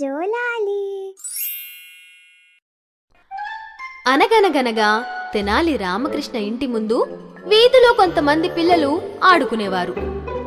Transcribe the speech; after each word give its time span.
జోలాలి. 0.00 0.82
అనగనగనగా 4.06 5.04
తెనాలి 5.34 5.76
రామకృష్ణ 5.76 6.36
ఇంటి 6.36 6.66
ముందు 6.66 6.98
వీధిలో 7.46 7.92
కొంతమంది 7.92 8.48
పిల్లలు 8.48 9.02
ఆడుకునేవారు. 9.24 9.94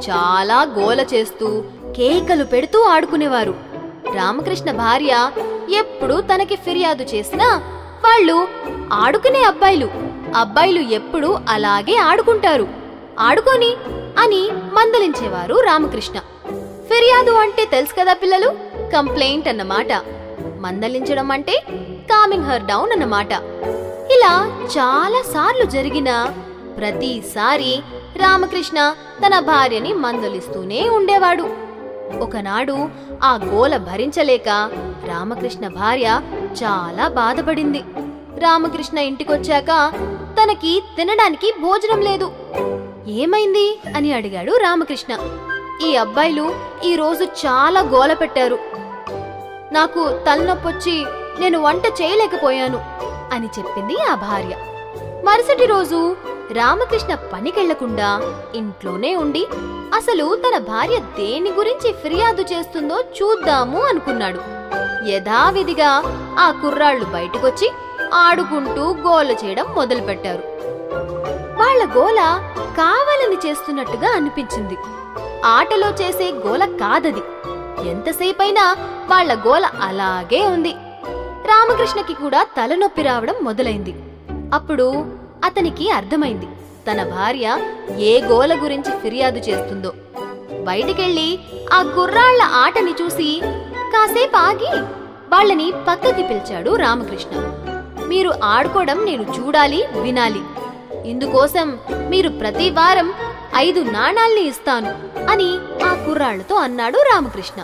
చాలా 0.08 0.64
గోల 0.64 1.02
చేస్తూ 1.14 1.64
కేకలు 1.98 2.44
పెడుతూ 2.44 2.82
ఆడుకునేవారు. 2.84 3.56
రామకృష్ణ 4.16 4.72
భార్య 4.72 5.32
ఎప్పుడు 5.76 6.22
తనకి 6.22 6.56
ఫిర్యాదు 6.56 7.04
చేసినా 7.04 7.50
వాళ్ళు 8.06 8.48
ఆడుకునే 8.94 9.44
అబ్బాయిలు 9.44 9.90
అబ్బాయిలు 10.38 10.80
ఎప్పుడు 10.80 11.40
అలాగే 11.50 11.96
ఆడుకుంటారు. 12.10 12.68
ఆడుకొని 13.20 13.72
అని 14.24 14.44
మందలించేవారు 14.52 15.56
రామకృష్ణ. 15.56 16.20
ఫిర్యాదు 16.90 17.32
అంటే 17.32 17.66
తెలుసు 17.66 17.94
కదా 18.00 18.14
పిల్లలు? 18.14 18.73
కంప్లైంట్ 18.94 19.48
అన్నమాట. 19.48 19.94
మందలించడం 20.60 21.32
అంటే 21.32 21.64
కామింగ్ 22.12 22.44
హర్ 22.44 22.62
డౌన్ 22.62 22.92
అన్నమాట. 22.92 23.32
ఇలా 24.16 24.34
చాలా 24.66 25.22
సార్లు 25.34 25.66
జరిగిన 25.66 26.34
ప్రతిసారి 26.78 27.80
రామకృష్ణ 28.16 28.96
తన 29.26 29.40
భార్యని 29.40 29.94
మందలిస్తూనే 29.94 30.90
ఉండేవాడు. 30.90 31.44
ఒకనాడు 32.20 32.78
ఆ 33.24 33.40
గోల 33.46 33.78
భరించలేక 33.78 34.50
రామకృష్ణ 35.08 35.68
భార్య 35.68 36.22
చాలా 36.64 37.08
బాధపడింది. 37.08 37.82
రామకృష్ణ 38.40 38.98
ఇంటికొచ్చాక 38.98 39.72
తనకి 40.40 40.84
తినడానికి 40.98 41.54
భోజనం 41.62 42.02
లేదు. 42.02 42.32
ఏమైంది 43.08 43.80
అని 43.96 44.14
అడిగాడు 44.14 44.52
రామకృష్ణ. 44.52 45.18
ఈ 45.88 45.96
అబ్బాయిలు 45.96 46.56
ఈరోజు 46.84 47.24
చాలా 47.24 47.82
గోల 47.82 48.14
పెట్టారు. 48.14 48.73
నాకు 49.74 50.20
తలనొప్పొచ్చి 50.28 51.06
నేను 51.40 51.62
వంట 51.62 51.86
చేయలేకపోయాను 52.02 52.80
అని 53.34 53.50
చెప్పింది 53.60 53.96
ఆ 54.12 54.16
భార్య. 54.16 54.56
మరుసటి 55.24 55.66
రోజు 55.66 56.16
రామకృష్ణ 56.52 57.16
పనికెళ్ళకుండా 57.16 58.22
ఇంట్లోనే 58.56 59.16
ఉండి 59.16 59.48
అసలు 59.94 60.36
తన 60.36 60.58
భార్య 60.58 60.98
దేని 60.98 61.52
గురించి 61.52 61.94
ఫిర్యాదు 61.94 62.42
చేస్తుందో 62.42 63.00
చూద్దాము 63.00 63.82
అనుకున్నాడు. 63.82 64.40
యథావిధిగా 65.10 65.92
ఆ 66.40 66.52
కుర్రాళ్ళు 66.52 67.06
బయటకొచ్చి 67.06 67.72
ఆడుకుంటూ 68.14 68.82
గోల 68.82 69.32
చేయడం 69.32 69.66
మొదలుపెట్టారు. 69.76 70.44
వాళ్ళ 71.60 71.88
గోల 71.98 72.52
కావాలని 72.78 73.50
చేస్తున్నట్టుగా 73.50 74.10
అనిపించింది. 74.10 74.78
ఆటలో 75.46 75.90
చేసే 75.90 76.32
గోల 76.32 76.66
కాదది. 76.66 77.24
ఎంతసేపైనా 77.86 78.76
వాళ్ళ 79.10 79.36
గోల 79.48 79.66
అలాగే 79.82 80.46
ఉంది. 80.46 80.72
రామకృష్ణకి 81.46 82.14
కూడా 82.14 82.44
తలనొప్పి 82.44 83.02
రావడం 83.02 83.36
మొదలైంది. 83.42 83.96
అప్పుడు 84.54 85.06
అతనికి 85.44 85.92
అర్థమైంది. 85.92 86.48
తన 86.92 87.04
భార్య 87.04 87.58
ఏ 88.00 88.22
గోల 88.22 88.56
గురించి 88.64 89.00
ఫిర్యాదు 89.00 89.38
చేస్తుందో. 89.38 89.94
బయటికెళ్ళి 90.64 91.40
ఆ 91.74 91.82
గుర్రాళ్ళ 91.82 92.42
ఆటని 92.42 92.96
చూసి 93.02 93.42
కాసేపు 93.78 94.36
ఆగి 94.36 94.82
వాళ్ళని 95.30 95.74
పక్కకి 95.88 96.24
పిలిచాడు 96.24 96.76
రామకృష్ణ. 96.76 97.52
మీరు 98.08 98.34
ఆడుకోవడం 98.44 99.06
నేను 99.06 99.26
చూడాలి 99.40 99.88
వినాలి. 100.02 100.42
ఇందుకోసం 101.10 101.80
మీరు 102.10 102.30
ప్రతి 102.30 102.70
వారం 102.70 103.14
ఐదు 103.56 103.80
నాణాల్ని 103.80 104.48
ఇస్తాను. 104.48 105.13
అని 105.30 105.50
ఆ 105.86 105.94
కుర్రాళ్ళతో 106.06 106.56
అన్నాడు 106.56 106.98
రామకృష్ణ. 106.98 107.62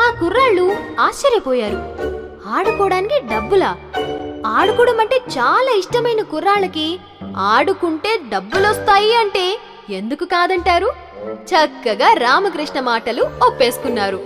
ఆ 0.00 0.10
కుర్రాళ్ళు 0.20 0.76
ఆశ్చర్యపోయారు. 1.00 1.78
ఆడుకోవడానికి 2.48 3.20
డబ్బులా 3.34 3.76
ఆడుకోవడం 4.46 5.00
అంటే 5.00 5.16
చాలా 5.16 5.74
ఇష్టమైన 5.78 6.22
కుర్రాళ్ళకి 6.22 6.98
ఆడుకుంటే 7.36 8.20
డబ్బులొస్తాయి 8.28 9.14
అంటే 9.14 9.58
ఎందుకు 9.90 10.24
కాదంటారు? 10.24 10.92
చక్కగా 11.50 12.12
రామకృష్ణ 12.12 12.80
మాటలు 12.80 13.22
ఒప్పేసుకున్నారు. 13.22 14.20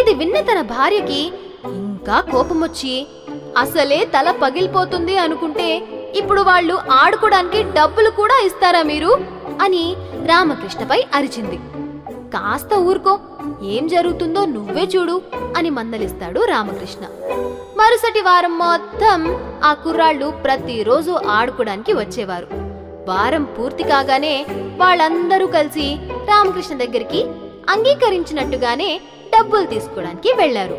ఇది 0.00 0.14
విన్న 0.14 0.40
తన 0.40 0.60
భార్యకి 0.60 1.32
ఇంకా 1.64 2.20
కోపమొచ్చి 2.20 3.06
అసలే 3.58 4.04
తల 4.04 4.30
పగిలిపోతుంది 4.30 5.16
అనుకుంటే 5.16 5.82
ఇప్పుడు 6.14 6.40
వాళ్ళు 6.40 6.78
ఆడుకోవడానికి 6.90 7.62
డబ్బులు 7.62 8.10
కూడా 8.10 8.40
ఇస్తారా 8.44 8.82
మీరు? 8.82 9.41
అని 9.62 9.96
రామకృష్ణపై 10.26 11.04
అరిచింది. 11.14 11.56
కాస్త 12.34 12.74
ఊరుకో 12.74 13.20
ఏం 13.62 13.86
జరుగుతుందో 13.86 14.44
నువ్వే 14.44 14.82
చూడు 14.82 15.22
అని 15.56 15.70
మందలిస్తాడు 15.70 16.40
రామకృష్ణ. 16.40 17.04
మరుసటి 17.76 18.20
వారం 18.20 18.58
మొత్తం 18.58 19.20
ఆ 19.64 19.74
కుర్రాళ్ళు 19.74 20.26
ప్రతిరోజు 20.44 21.18
ఆడుకోవడానికి 21.28 21.92
వచ్చేవారు. 21.92 22.46
వారం 23.08 23.44
పూర్తి 23.44 23.82
కాగానే 23.82 24.46
వాళ్ళందరూ 24.76 25.46
కలిసి 25.46 25.96
రామకృష్ణ 26.12 26.76
దగ్గరికి 26.76 27.24
అంగీకరించినట్టుగానే 27.68 29.00
డబ్బులు 29.38 29.66
తీసుకోవడానికి 29.66 30.34
వెళ్ళారు 30.36 30.78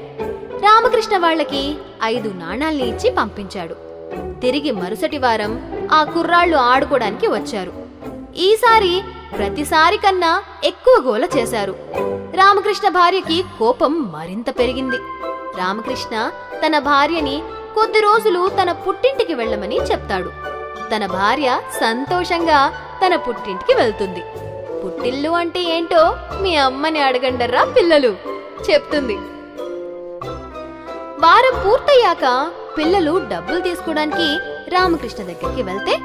రామకృష్ణ 0.64 1.18
వాళ్ళకి 1.18 1.76
ఐదు 2.04 2.30
నాణాల్ని 2.30 2.88
ఇచ్చి 2.90 3.10
పంపించాడు. 3.10 3.76
తిరిగి 4.42 4.72
మరుసటి 4.72 5.18
వారం 5.18 5.54
ఆ 5.92 6.04
కుర్రాళ్ళు 6.04 6.58
ఆడుకోవడానికి 6.58 7.28
వచ్చారు. 7.28 7.83
ఈసారి 8.36 9.02
ప్రతిసారి 9.38 9.98
కన్నా 9.98 10.44
ఎక్కువ 10.64 10.94
గోల 11.08 11.26
చేశారు. 11.38 11.76
రామకృష్ణ 12.36 12.90
భార్యకి 12.90 13.44
కోపం 13.60 14.12
మరింత 14.12 14.50
పెరిగింది. 14.60 14.98
రామకృష్ణ 15.58 16.32
తన 16.66 16.80
భార్యని 16.80 17.44
కొద్ది 17.76 18.00
రోజులు 18.00 18.52
తన 18.62 18.72
పుట్టింటికి 18.72 19.34
వెళ్ళమని 19.34 19.78
చెప్తాడు. 19.78 20.32
తన 20.96 21.06
భార్య 21.06 21.60
సంతోషంగా 21.80 22.74
తన 23.06 23.16
పుట్టింటికి 23.16 23.74
వెళ్తుంది. 23.74 24.24
పుట్టిల్లు 24.84 25.30
అంటే 25.30 25.62
ఏంటో 25.64 26.16
మీ 26.42 26.56
అమ్మని 26.56 27.00
అడగండర్రా 27.00 27.64
పిల్లలు 27.78 28.16
చెప్తుంది. 28.72 29.18
వారం 31.20 31.56
పూర్తయ్యాక 31.66 32.52
పిల్లలు 32.78 33.22
డబ్బులు 33.32 33.60
తీసుకోవడానికి 33.60 34.28
రామకృష్ణ 34.76 35.24
దగ్గరికి 35.24 35.62
వెళ్తే 35.62 36.00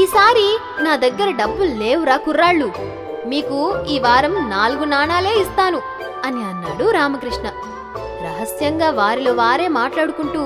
ఈసారి 0.00 0.58
నా 0.80 0.96
దగ్గర 0.96 1.30
డబ్బులు 1.30 1.72
లేవురా 1.74 2.16
కుర్రాళ్ళు. 2.16 2.68
మీకు 3.26 3.58
ఈ 3.88 3.98
వారం 3.98 4.34
నాలుగు 4.50 4.84
నాణాలే 4.84 5.32
ఇస్తాను 5.40 5.80
అని 6.24 6.40
అన్నాడు 6.44 6.90
రామకృష్ణ. 6.90 7.46
రహస్యంగా 8.26 8.90
వారిలో 8.90 9.32
వారే 9.32 9.68
మాట్లాడుకుంటూ 9.68 10.42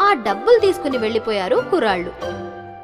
ఆ 0.00 0.12
డబ్బులు 0.26 0.58
తీసుకుని 0.58 0.98
వెళ్ళిపోయారు 0.98 1.56
కుర్రాళ్ళు. 1.70 2.12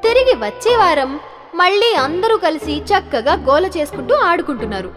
తిరిగి 0.03 0.35
వచ్చే 0.45 0.75
వారం 0.75 1.19
మళ్ళీ 1.55 1.93
అందరూ 1.93 2.37
కలిసి 2.37 2.75
చక్కగా 2.91 3.33
గోల 3.33 3.65
చేసుకుంటూ 3.65 4.15
ఆడుకుంటున్నారు. 4.15 4.91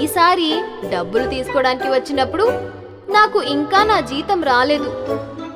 ఈసారి 0.00 0.50
డబ్బులు 0.94 1.26
తీసుకోవడానికి 1.28 1.90
వచ్చినప్పుడు 1.90 2.46
నాకు 3.12 3.42
ఇంకా 3.42 3.82
నా 3.84 4.00
జీతం 4.00 4.42
రాలేదు. 4.42 4.90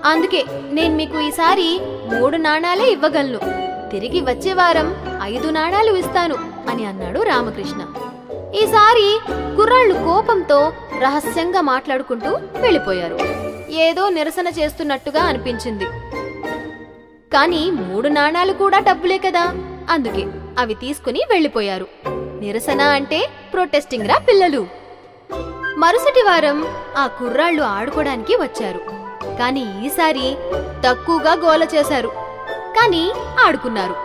అందుకే 0.04 0.44
నేను 0.70 0.94
మీకు 0.96 1.18
ఈసారి 1.20 1.68
మూడు 2.12 2.36
నాణాలే 2.36 2.86
ఇవ్వగలను 2.90 3.40
తిరిగి 3.92 4.20
వచ్చే 4.20 4.52
వారం 4.52 5.18
ఐదు 5.22 5.48
నాణాలు 5.48 5.96
ఇస్తాను 5.96 6.36
అని 6.70 6.86
అన్నాడు 6.86 7.20
రామకృష్ణ. 7.20 7.86
ఈసారి 8.54 9.18
కుర్రాళ్ళు 9.56 9.94
కోపంతో 9.94 10.72
రహస్యంగా 10.98 11.60
మాట్లాడుకుంటూ 11.60 12.30
వెళ్ళిపోయారు. 12.60 13.18
ఏదో 13.70 14.08
నిరసన 14.08 14.48
చేస్తున్నట్టుగా 14.48 15.22
అనిపించింది. 15.22 15.84
కానీ 17.32 17.70
మూడు 17.70 18.08
నాణాలు 18.08 18.52
కూడా 18.52 18.78
డబ్బులే 18.78 19.18
కదా 19.18 19.44
అందుకే 19.90 20.26
అవి 20.58 20.74
తీసుకుని 20.74 21.20
వెళ్ళిపోయారు. 21.30 21.86
నిరసన 22.40 22.80
అంటే 22.80 23.28
ప్రొటెస్టింగ్ 23.52 24.08
రా 24.08 24.18
పిల్లలు. 24.18 24.66
మరుసటి 25.78 26.22
వారం 26.22 26.66
ఆ 26.96 27.06
కుర్రాళ్ళు 27.06 27.62
ఆడుకోవడానికి 27.62 28.36
వచ్చారు. 28.36 28.78
కానీ 29.38 29.80
ఈసారి 29.86 30.36
తక్కువగా 30.86 31.32
గోల 31.32 31.62
చేశారు. 31.74 32.21
కానీ 32.76 33.12
ఆడుకున్నారు. 33.46 33.96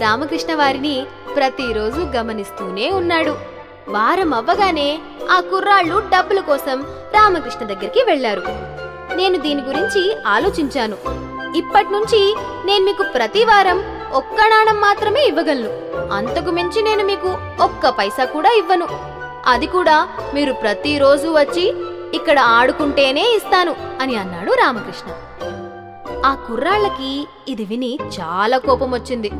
రామకృష్ణ 0.00 0.54
వారిని 0.54 1.06
ప్రతిరోజు 1.36 2.00
గమనిస్తూనే 2.00 2.90
ఉన్నాడు. 2.90 3.36
వారం 3.88 4.34
అవ్వగానే 4.34 4.98
ఆ 5.30 5.40
కుర్రాళ్ళు 5.40 5.98
డబ్బుల 6.14 6.40
కోసం 6.40 6.82
రామకృష్ణ 7.14 7.66
దగ్గరికి 7.66 8.02
వెళ్ళారు 8.06 8.42
నేను 9.16 9.38
దీని 9.38 9.62
గురించి 9.62 10.16
ఆలోచించాను. 10.26 10.96
ఇప్పటి 11.56 11.92
నుంచి 11.92 12.36
నేను 12.64 12.84
మీకు 12.84 13.02
ప్రతి 13.02 13.44
వారం 13.44 13.78
ఒక్క 14.12 14.40
నాణం 14.42 14.80
మాత్రమే 14.80 15.22
ఇవ్వగలను. 15.26 15.70
అంతకు 16.12 16.50
మించి 16.50 16.82
నేను 16.82 17.04
మీకు 17.04 17.30
ఒక్క 17.60 17.88
పైసా 17.88 18.24
కూడా 18.24 18.52
ఇవ్వను. 18.52 18.88
అది 19.46 19.66
కూడా 19.66 20.08
మీరు 20.34 20.52
ప్రతిరోజు 20.52 21.28
వచ్చి 21.28 21.74
ఇక్కడ 22.14 22.38
ఆడుకుంటేనే 22.38 23.24
ఇస్తాను 23.36 23.76
అని 24.00 24.16
అన్నాడు 24.16 24.52
రామకృష్ణ. 24.52 25.10
ఆ 26.24 26.34
కుర్రాళ్ళకి 26.34 27.28
ఇది 27.48 27.64
విని 27.64 27.98
చాలా 28.20 28.58
కోపం 28.58 28.90
వచ్చింది 28.90 29.30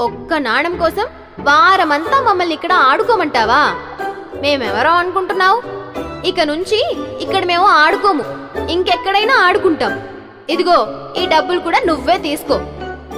ఒక్క 0.00 0.34
నాణం 0.34 0.76
కోసం 0.76 1.06
వారమంతా 1.40 2.20
మమ్మల్ని 2.20 2.54
ఇక్కడ 2.54 2.72
ఆడుకోమంటావా? 2.72 3.74
మేమెవరో 4.40 4.90
అనుకుంటున్నావు? 4.90 5.62
ఇక 6.26 6.40
నుంచి 6.40 6.96
ఇక్కడ 7.20 7.44
మేము 7.44 7.64
ఆడుకోము. 7.64 8.24
ఇంకెక్కడైనా 8.70 9.34
ఆడుకుంటాం. 9.40 10.02
ఇదిగో 10.50 10.86
ఈ 11.16 11.26
డబ్బులు 11.26 11.58
కూడా 11.58 11.80
నువ్వే 11.86 12.18
తీసుకో. 12.18 12.60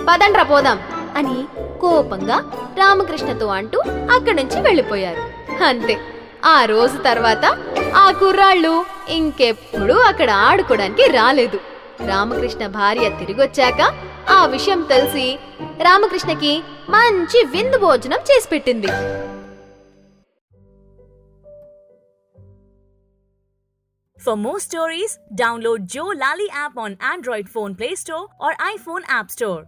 పదండ్రా 0.09 0.43
పోదాం 0.43 0.81
అని 1.17 1.45
కోపంగా 1.81 2.51
రామకృష్ణతో 2.79 3.47
అంటూ 3.47 3.81
అక్కడి 4.15 4.35
నుంచి 4.35 4.61
వెళ్ళిపోయారు. 4.61 5.23
అంతే. 5.65 6.01
ఆ 6.45 6.65
రోజు 6.65 6.97
తర్వాత 6.99 7.57
ఆ 7.97 8.11
కుర్రాళ్ళు 8.11 8.85
ఇంకెప్పుడు 9.09 9.95
అక్కడ 9.95 10.31
ఆడుకోవడానికి 10.31 11.03
రాలేదు. 11.11 11.74
రామకృష్ణ 12.01 12.67
భార్య 12.67 13.09
తిరిగొచ్చాక 13.09 13.81
ఆ 14.29 14.47
విషయం 14.47 14.83
తెలిసి 14.83 15.39
రామకృష్ణకి 15.83 16.63
మంచి 16.89 17.45
విందు 17.45 17.79
భోజనం 17.79 18.19
చేసి 18.19 18.49
పెట్టింది. 18.49 18.87
ఫర్ 24.25 24.39
మోర్ 24.39 24.61
స్టోరీస్ 24.61 25.19
డౌన్లోడ్ 25.33 25.83
జో 25.83 26.13
లాలీ 26.13 26.49
app 26.57 26.79
on 26.79 26.97
Android 27.13 27.49
phone 27.49 27.75
play 27.79 27.95
store 27.95 28.29
or 28.43 28.55
iPhone 28.75 29.03
app 29.11 29.31
store 29.31 29.65